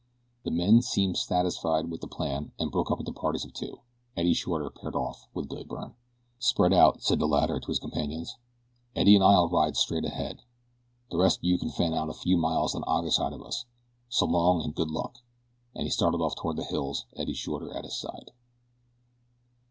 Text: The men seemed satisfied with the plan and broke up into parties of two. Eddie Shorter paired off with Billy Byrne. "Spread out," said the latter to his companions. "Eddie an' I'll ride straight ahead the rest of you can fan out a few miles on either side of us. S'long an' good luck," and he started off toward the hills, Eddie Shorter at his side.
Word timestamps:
The 0.45 0.49
men 0.49 0.81
seemed 0.81 1.15
satisfied 1.19 1.91
with 1.91 2.01
the 2.01 2.07
plan 2.07 2.53
and 2.57 2.71
broke 2.71 2.89
up 2.89 2.97
into 2.99 3.11
parties 3.13 3.45
of 3.45 3.53
two. 3.53 3.81
Eddie 4.17 4.33
Shorter 4.33 4.71
paired 4.71 4.95
off 4.95 5.27
with 5.31 5.47
Billy 5.47 5.63
Byrne. 5.63 5.93
"Spread 6.39 6.73
out," 6.73 7.03
said 7.03 7.19
the 7.19 7.27
latter 7.27 7.59
to 7.59 7.67
his 7.67 7.77
companions. 7.77 8.35
"Eddie 8.95 9.15
an' 9.15 9.21
I'll 9.21 9.47
ride 9.47 9.75
straight 9.77 10.03
ahead 10.03 10.41
the 11.11 11.19
rest 11.19 11.37
of 11.37 11.43
you 11.43 11.59
can 11.59 11.69
fan 11.69 11.93
out 11.93 12.09
a 12.09 12.13
few 12.13 12.35
miles 12.35 12.73
on 12.73 12.83
either 12.87 13.11
side 13.11 13.33
of 13.33 13.43
us. 13.43 13.65
S'long 14.09 14.63
an' 14.63 14.71
good 14.71 14.89
luck," 14.89 15.19
and 15.75 15.83
he 15.83 15.91
started 15.91 16.17
off 16.19 16.35
toward 16.35 16.57
the 16.57 16.63
hills, 16.65 17.05
Eddie 17.15 17.33
Shorter 17.35 17.71
at 17.71 17.83
his 17.85 17.99
side. 17.99 18.31